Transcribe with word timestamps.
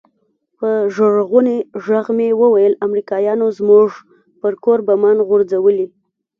په 0.57 0.69
ژړغوني 0.95 1.57
ږغ 1.83 2.05
مې 2.17 2.29
وويل 2.41 2.73
امريکايانو 2.87 3.45
زموږ 3.57 3.89
پر 4.39 4.53
کور 4.63 4.79
بمان 4.87 5.17
غورځولي. 5.27 5.87